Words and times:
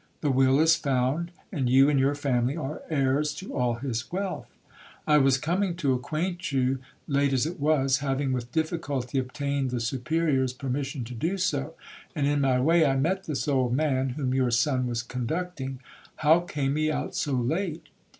The 0.21 0.31
will 0.31 0.59
is 0.59 0.75
found, 0.75 1.29
and 1.51 1.69
you 1.69 1.87
and 1.87 1.99
your 1.99 2.15
family 2.15 2.57
are 2.57 2.81
heirs 2.89 3.35
to 3.35 3.55
all 3.55 3.75
his 3.75 4.11
wealth. 4.11 4.49
I 5.05 5.19
was 5.19 5.37
coming 5.37 5.75
to 5.75 5.93
acquaint 5.93 6.51
you, 6.51 6.79
late 7.07 7.33
as 7.33 7.45
it 7.45 7.59
was, 7.59 7.99
having 7.99 8.33
with 8.33 8.51
difficulty 8.51 9.19
obtained 9.19 9.69
the 9.69 9.79
Superior's 9.79 10.53
permission 10.53 11.03
to 11.03 11.13
do 11.13 11.37
so, 11.37 11.75
and 12.15 12.25
in 12.25 12.41
my 12.41 12.59
way 12.59 12.83
I 12.83 12.95
met 12.95 13.25
this 13.25 13.47
old 13.47 13.73
man, 13.75 14.09
whom 14.09 14.33
your 14.33 14.49
son 14.49 14.87
was 14.87 15.03
conducting,—how 15.03 16.39
came 16.39 16.75
he 16.77 16.91
out 16.91 17.13
so 17.13 17.33
late?' 17.33 17.89